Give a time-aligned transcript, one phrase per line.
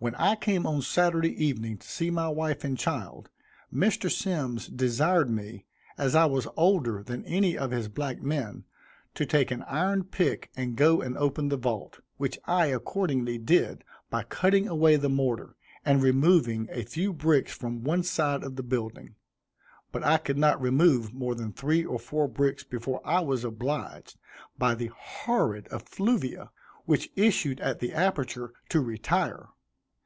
[0.00, 3.30] When I came on Saturday evening to see my wife and child,
[3.72, 4.12] Mr.
[4.12, 5.64] Symmes desired me,
[5.96, 8.64] as I was older than any of his black men,
[9.14, 13.82] to take an iron pick and go and open the vault, which I accordingly did,
[14.10, 15.56] by cutting away the mortar,
[15.86, 19.14] and removing a few bricks from one side of the building;
[19.90, 24.18] but I could not remove more than three or four bricks before I was obliged,
[24.58, 26.50] by the horrid effluvia
[26.84, 29.48] which issued at the aperture, to retire.